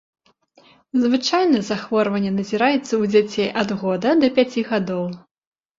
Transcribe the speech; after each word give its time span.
Звычайна 1.03 1.61
захворванне 1.69 2.31
назіраецца 2.39 2.83
ў 3.01 3.05
дзяцей 3.13 3.47
ад 3.65 3.69
года 3.85 4.09
да 4.25 4.35
пяці 4.41 4.69
гадоў. 4.73 5.05